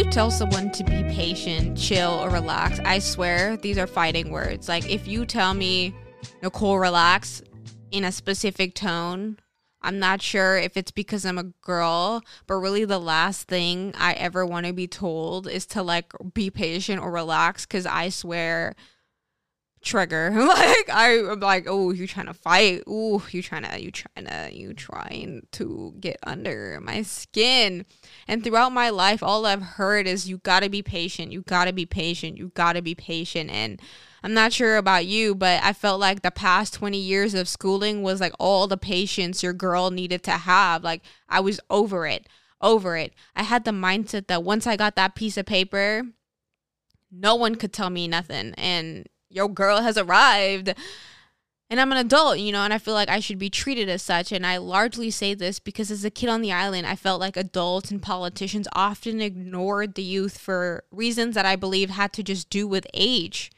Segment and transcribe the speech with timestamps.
[0.00, 4.66] you tell someone to be patient, chill, or relax, I swear these are fighting words.
[4.66, 5.94] Like if you tell me,
[6.42, 7.42] Nicole, relax
[7.90, 9.36] in a specific tone,
[9.82, 14.14] I'm not sure if it's because I'm a girl, but really the last thing I
[14.14, 18.76] ever want to be told is to like be patient or relax because I swear
[19.82, 20.30] trigger.
[20.34, 22.82] like I, am like, oh, you trying to fight?
[22.86, 27.86] Oh, you trying to, you trying to, you trying to get under my skin.
[28.28, 31.32] And throughout my life, all I've heard is you gotta be patient.
[31.32, 32.36] You gotta be patient.
[32.36, 33.50] You gotta be patient.
[33.50, 33.80] And
[34.22, 38.02] I'm not sure about you, but I felt like the past 20 years of schooling
[38.02, 40.84] was like all the patience your girl needed to have.
[40.84, 42.28] Like I was over it,
[42.60, 43.14] over it.
[43.34, 46.02] I had the mindset that once I got that piece of paper,
[47.10, 48.54] no one could tell me nothing.
[48.58, 50.74] And your girl has arrived
[51.70, 54.02] and I'm an adult, you know, and I feel like I should be treated as
[54.02, 54.32] such.
[54.32, 57.36] And I largely say this because as a kid on the island, I felt like
[57.36, 62.50] adults and politicians often ignored the youth for reasons that I believe had to just
[62.50, 63.52] do with age.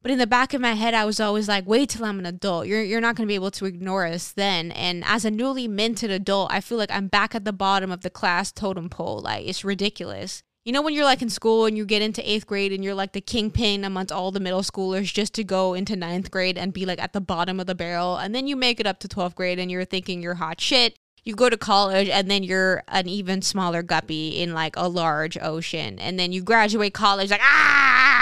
[0.00, 2.24] But in the back of my head, I was always like, wait till I'm an
[2.24, 2.66] adult.
[2.66, 4.72] You're, you're not going to be able to ignore us then.
[4.72, 8.00] And as a newly minted adult, I feel like I'm back at the bottom of
[8.00, 9.20] the class totem pole.
[9.20, 10.42] Like, it's ridiculous.
[10.68, 12.94] You know, when you're like in school and you get into eighth grade and you're
[12.94, 16.74] like the kingpin amongst all the middle schoolers just to go into ninth grade and
[16.74, 18.18] be like at the bottom of the barrel.
[18.18, 20.98] And then you make it up to 12th grade and you're thinking you're hot shit.
[21.24, 25.38] You go to college and then you're an even smaller guppy in like a large
[25.38, 25.98] ocean.
[25.98, 28.17] And then you graduate college like, ah!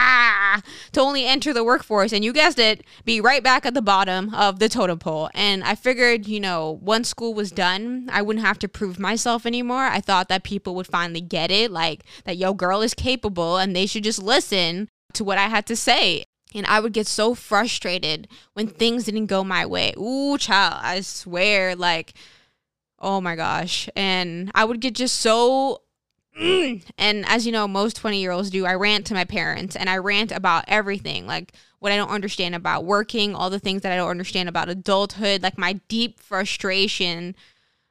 [0.93, 4.35] to only enter the workforce and you guessed it, be right back at the bottom
[4.35, 5.31] of the totem pole.
[5.35, 9.47] And I figured, you know, once school was done, I wouldn't have to prove myself
[9.47, 9.85] anymore.
[9.85, 13.75] I thought that people would finally get it, like that yo girl is capable and
[13.75, 16.25] they should just listen to what I had to say.
[16.55, 19.93] And I would get so frustrated when things didn't go my way.
[19.99, 22.15] Ooh, child, I swear, like,
[22.99, 23.89] oh my gosh.
[23.95, 25.83] And I would get just so
[26.99, 29.89] and as you know, most 20 year olds do, I rant to my parents and
[29.89, 33.93] I rant about everything like what I don't understand about working, all the things that
[33.93, 37.35] I don't understand about adulthood, like my deep frustration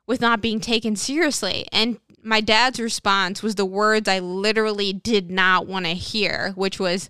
[0.08, 1.68] with not being taken seriously.
[1.72, 6.80] And my dad's response was the words I literally did not want to hear, which
[6.80, 7.10] was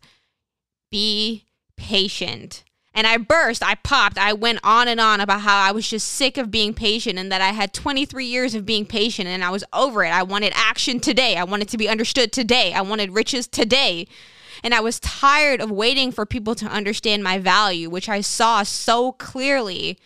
[0.92, 1.46] be
[1.78, 2.65] patient.
[2.96, 6.08] And I burst, I popped, I went on and on about how I was just
[6.08, 9.50] sick of being patient and that I had 23 years of being patient and I
[9.50, 10.14] was over it.
[10.14, 11.36] I wanted action today.
[11.36, 12.72] I wanted to be understood today.
[12.74, 14.08] I wanted riches today.
[14.64, 18.64] And I was tired of waiting for people to understand my value, which I saw
[18.64, 20.00] so clearly.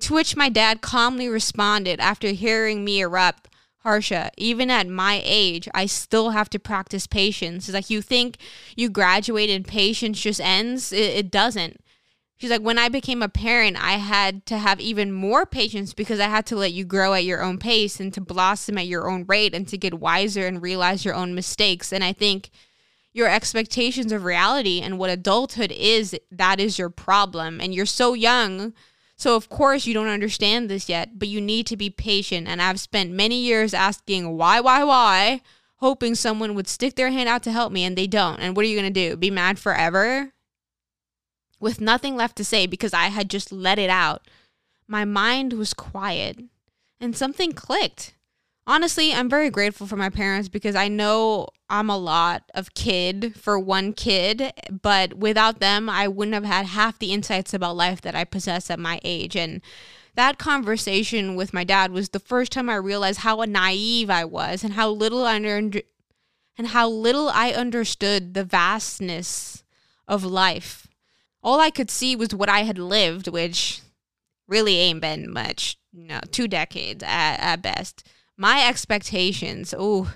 [0.00, 3.48] To which my dad calmly responded after hearing me erupt
[3.78, 7.66] Harsha, even at my age, I still have to practice patience.
[7.66, 8.36] It's like you think
[8.76, 10.92] you graduate and patience just ends.
[10.92, 11.80] It, it doesn't.
[12.40, 16.20] She's like, when I became a parent, I had to have even more patience because
[16.20, 19.10] I had to let you grow at your own pace and to blossom at your
[19.10, 21.92] own rate and to get wiser and realize your own mistakes.
[21.92, 22.48] And I think
[23.12, 27.60] your expectations of reality and what adulthood is, that is your problem.
[27.60, 28.72] And you're so young.
[29.16, 32.48] So, of course, you don't understand this yet, but you need to be patient.
[32.48, 35.42] And I've spent many years asking why, why, why,
[35.76, 38.40] hoping someone would stick their hand out to help me, and they don't.
[38.40, 39.14] And what are you going to do?
[39.18, 40.32] Be mad forever?
[41.60, 44.26] With nothing left to say because I had just let it out.
[44.88, 46.40] My mind was quiet
[46.98, 48.14] and something clicked.
[48.66, 53.34] Honestly, I'm very grateful for my parents because I know I'm a lot of kid
[53.36, 58.00] for one kid, but without them, I wouldn't have had half the insights about life
[58.02, 59.34] that I possess at my age.
[59.36, 59.60] And
[60.14, 64.62] that conversation with my dad was the first time I realized how naive I was
[64.62, 65.82] and how little I under-
[66.56, 69.64] and how little I understood the vastness
[70.06, 70.86] of life
[71.42, 73.80] all I could see was what I had lived, which
[74.48, 78.06] really ain't been much, you know, two decades at, at best.
[78.36, 80.12] My expectations, oh,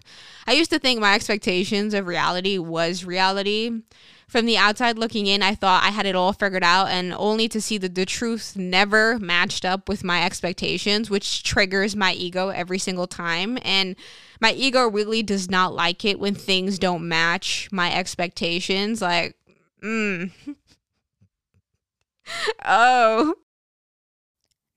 [0.47, 3.83] I used to think my expectations of reality was reality.
[4.29, 7.49] From the outside looking in, I thought I had it all figured out, and only
[7.49, 12.49] to see that the truth never matched up with my expectations, which triggers my ego
[12.49, 13.59] every single time.
[13.63, 13.95] And
[14.41, 19.03] my ego really does not like it when things don't match my expectations.
[19.03, 19.37] Like,
[19.83, 20.31] mm,
[22.65, 23.35] oh.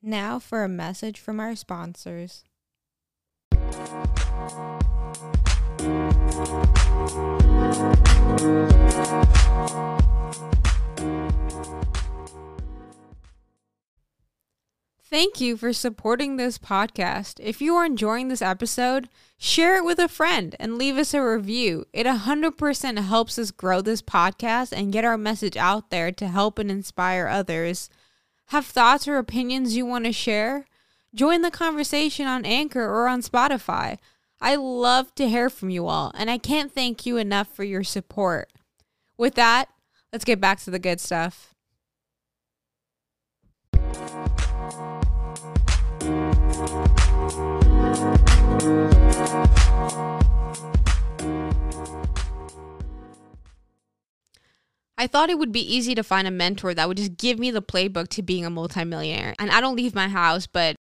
[0.01, 2.43] Now for a message from our sponsors.
[15.17, 17.39] Thank you for supporting this podcast.
[17.39, 21.27] If you are enjoying this episode, share it with a friend and leave us a
[21.27, 21.85] review.
[21.91, 26.59] It 100% helps us grow this podcast and get our message out there to help
[26.59, 27.89] and inspire others.
[28.49, 30.67] Have thoughts or opinions you want to share?
[31.15, 33.97] Join the conversation on Anchor or on Spotify.
[34.39, 37.83] I love to hear from you all, and I can't thank you enough for your
[37.83, 38.53] support.
[39.17, 39.69] With that,
[40.13, 41.55] let's get back to the good stuff.
[46.59, 46.63] I
[55.05, 57.61] thought it would be easy to find a mentor that would just give me the
[57.61, 59.35] playbook to being a multimillionaire.
[59.37, 60.75] And I don't leave my house, but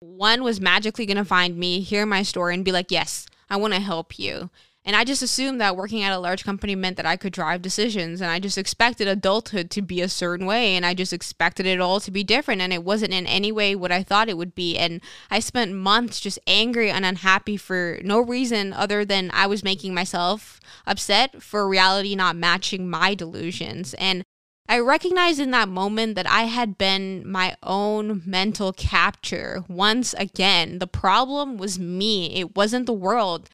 [0.00, 3.56] one was magically going to find me, hear my story, and be like, yes, I
[3.56, 4.50] want to help you.
[4.84, 7.62] And I just assumed that working at a large company meant that I could drive
[7.62, 8.20] decisions.
[8.20, 10.74] And I just expected adulthood to be a certain way.
[10.74, 12.60] And I just expected it all to be different.
[12.60, 14.76] And it wasn't in any way what I thought it would be.
[14.76, 15.00] And
[15.30, 19.94] I spent months just angry and unhappy for no reason other than I was making
[19.94, 23.94] myself upset for reality not matching my delusions.
[23.94, 24.24] And
[24.68, 30.78] I recognized in that moment that I had been my own mental capture once again.
[30.78, 33.50] The problem was me, it wasn't the world.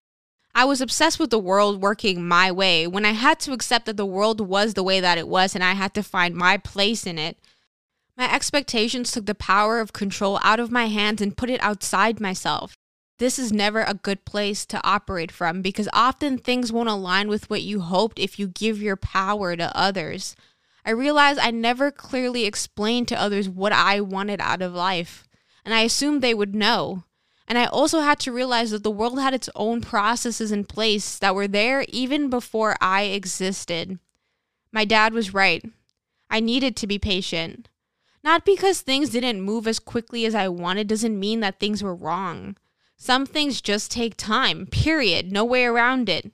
[0.58, 3.96] I was obsessed with the world working my way when I had to accept that
[3.96, 7.06] the world was the way that it was and I had to find my place
[7.06, 7.38] in it.
[8.16, 12.18] My expectations took the power of control out of my hands and put it outside
[12.18, 12.76] myself.
[13.20, 17.48] This is never a good place to operate from because often things won't align with
[17.48, 20.34] what you hoped if you give your power to others.
[20.84, 25.22] I realized I never clearly explained to others what I wanted out of life,
[25.64, 27.04] and I assumed they would know.
[27.48, 31.18] And I also had to realize that the world had its own processes in place
[31.18, 33.98] that were there even before I existed.
[34.70, 35.64] My dad was right.
[36.28, 37.70] I needed to be patient.
[38.22, 41.94] Not because things didn't move as quickly as I wanted doesn't mean that things were
[41.94, 42.56] wrong.
[42.98, 45.32] Some things just take time, period.
[45.32, 46.30] No way around it.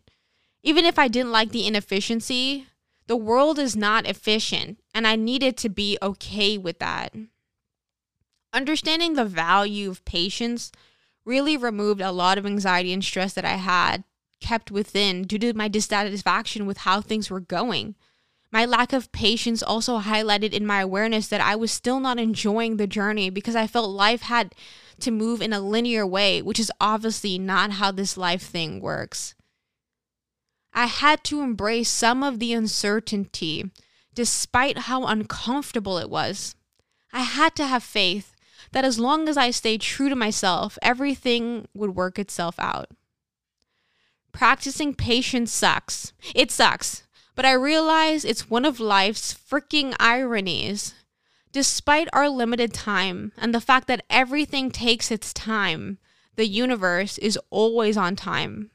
[0.65, 2.67] Even if I didn't like the inefficiency,
[3.07, 7.15] the world is not efficient, and I needed to be okay with that.
[8.53, 10.73] Understanding the value of patience
[11.25, 14.05] really removed a lot of anxiety and stress that I had
[14.41, 17.95] kept within due to my dissatisfaction with how things were going.
[18.53, 22.77] My lack of patience also highlighted in my awareness that I was still not enjoying
[22.77, 24.55] the journey because I felt life had
[25.01, 29.35] to move in a linear way, which is obviously not how this life thing works.
[30.73, 33.71] I had to embrace some of the uncertainty,
[34.15, 36.55] despite how uncomfortable it was.
[37.13, 38.34] I had to have faith
[38.75, 42.89] that as long as I stay true to myself, everything would work itself out.
[44.33, 46.13] Practicing patience sucks.
[46.35, 47.05] It sucks.
[47.37, 50.93] But I realize it's one of life's freaking ironies.
[51.53, 55.99] Despite our limited time and the fact that everything takes its time,
[56.35, 58.73] the universe is always on time.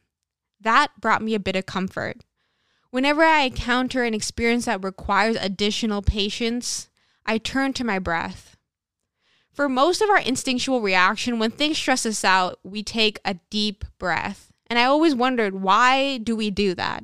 [0.62, 2.24] That brought me a bit of comfort.
[2.90, 6.88] Whenever I encounter an experience that requires additional patience,
[7.26, 8.56] I turn to my breath.
[9.60, 13.84] For most of our instinctual reaction, when things stress us out, we take a deep
[13.98, 14.54] breath.
[14.68, 17.04] And I always wondered, why do we do that?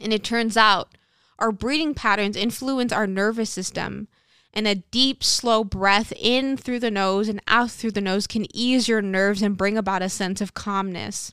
[0.00, 0.96] And it turns out
[1.38, 4.08] our breathing patterns influence our nervous system.
[4.52, 8.44] And a deep, slow breath in through the nose and out through the nose can
[8.52, 11.32] ease your nerves and bring about a sense of calmness.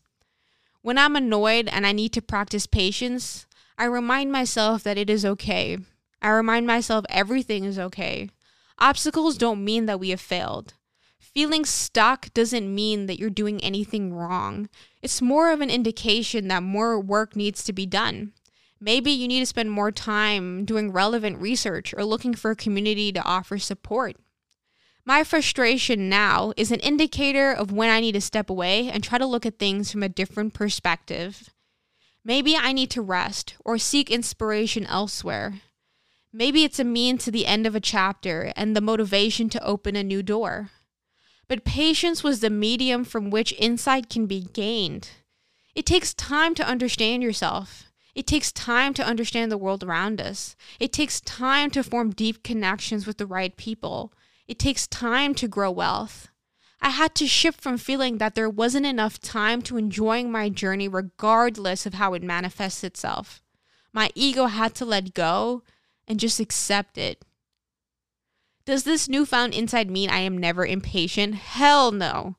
[0.84, 3.48] When I'm annoyed and I need to practice patience,
[3.80, 5.80] I remind myself that it is okay.
[6.22, 8.30] I remind myself everything is okay.
[8.80, 10.74] Obstacles don't mean that we have failed.
[11.20, 14.70] Feeling stuck doesn't mean that you're doing anything wrong.
[15.02, 18.34] It's more of an indication that more work needs to be done.
[18.80, 23.12] Maybe you need to spend more time doing relevant research or looking for a community
[23.12, 24.16] to offer support.
[25.06, 29.18] My frustration now is an indicator of when I need to step away and try
[29.18, 31.50] to look at things from a different perspective.
[32.24, 35.62] Maybe I need to rest or seek inspiration elsewhere.
[36.32, 39.96] Maybe it's a mean to the end of a chapter and the motivation to open
[39.96, 40.70] a new door.
[41.48, 45.10] But patience was the medium from which insight can be gained.
[45.74, 47.86] It takes time to understand yourself.
[48.14, 50.56] It takes time to understand the world around us.
[50.80, 54.14] It takes time to form deep connections with the right people.
[54.48, 56.28] It takes time to grow wealth.
[56.82, 60.88] I had to shift from feeling that there wasn't enough time to enjoying my journey
[60.88, 63.42] regardless of how it manifests itself.
[63.92, 65.64] My ego had to let go
[66.10, 67.24] and just accept it.
[68.66, 71.36] Does this newfound insight mean I am never impatient?
[71.36, 72.36] Hell no.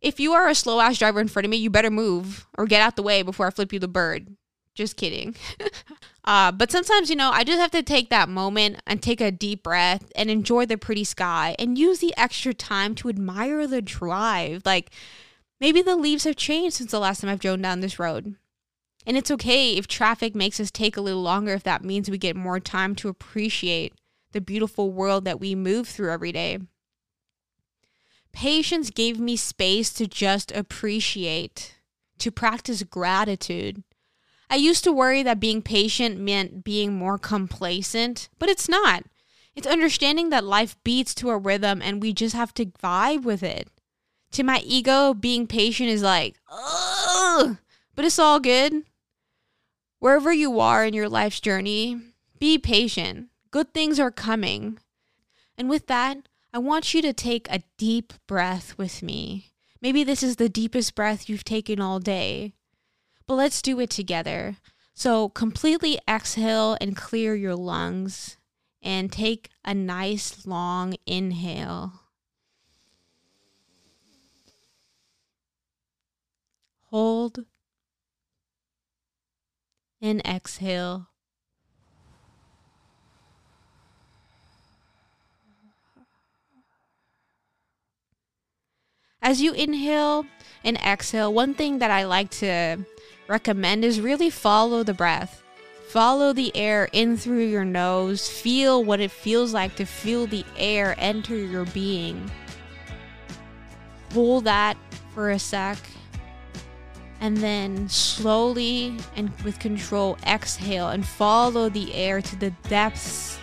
[0.00, 2.66] If you are a slow ass driver in front of me, you better move or
[2.66, 4.36] get out the way before I flip you the bird.
[4.74, 5.34] Just kidding.
[6.24, 9.30] uh, but sometimes, you know, I just have to take that moment and take a
[9.30, 13.82] deep breath and enjoy the pretty sky and use the extra time to admire the
[13.82, 14.62] drive.
[14.64, 14.90] Like
[15.60, 18.36] maybe the leaves have changed since the last time I've driven down this road.
[19.06, 22.18] And it's okay if traffic makes us take a little longer if that means we
[22.18, 23.94] get more time to appreciate
[24.32, 26.58] the beautiful world that we move through every day.
[28.32, 31.76] Patience gave me space to just appreciate.
[32.18, 33.82] to practice gratitude.
[34.50, 39.04] I used to worry that being patient meant being more complacent, but it's not.
[39.56, 43.42] It's understanding that life beats to a rhythm and we just have to vibe with
[43.42, 43.68] it.
[44.32, 47.56] To my ego, being patient is like, ugh,
[47.94, 48.84] but it's all good.
[50.00, 52.00] Wherever you are in your life's journey,
[52.38, 53.28] be patient.
[53.50, 54.78] Good things are coming.
[55.58, 59.52] And with that, I want you to take a deep breath with me.
[59.82, 62.54] Maybe this is the deepest breath you've taken all day.
[63.26, 64.56] But let's do it together.
[64.94, 68.38] So completely exhale and clear your lungs
[68.82, 71.92] and take a nice long inhale.
[76.86, 77.44] Hold
[80.02, 81.08] and exhale.
[89.22, 90.24] As you inhale
[90.64, 92.78] and exhale, one thing that I like to
[93.28, 95.42] recommend is really follow the breath.
[95.88, 98.28] Follow the air in through your nose.
[98.28, 102.30] Feel what it feels like to feel the air enter your being.
[104.12, 104.76] Hold that
[105.12, 105.78] for a sec.
[107.30, 113.38] And then slowly and with control, exhale and follow the air to the depths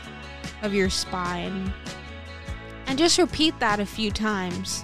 [0.62, 1.74] of your spine.
[2.86, 4.84] And just repeat that a few times.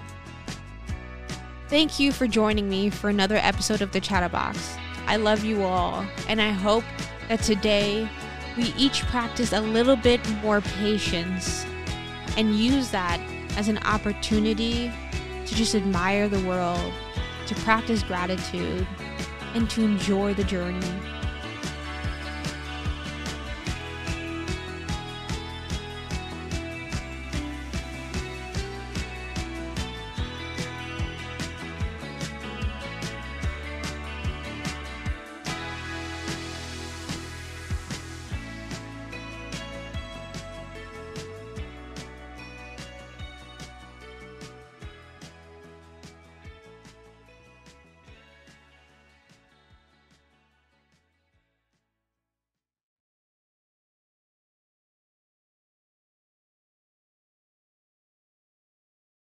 [1.67, 4.79] Thank you for joining me for another episode of the Chattabox.
[5.05, 6.85] I love you all, and I hope
[7.27, 8.07] that today
[8.55, 11.65] we each practice a little bit more patience
[12.37, 13.19] and use that
[13.57, 14.89] as an opportunity
[15.45, 16.93] to just admire the world,
[17.47, 18.87] to practice gratitude,
[19.53, 21.12] and to enjoy the journey.